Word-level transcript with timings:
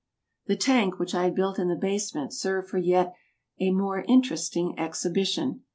The 0.47 0.55
tank 0.55 0.97
which 0.97 1.13
I 1.13 1.25
had 1.25 1.35
built 1.35 1.59
in 1.59 1.67
the 1.69 1.75
basement 1.75 2.33
served 2.33 2.69
for 2.69 2.77
a 2.77 2.81
yet 2.83 3.13
more 3.59 4.01
interesting 4.07 4.73
exhibition. 4.79 5.61